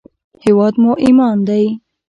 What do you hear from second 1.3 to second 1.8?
دی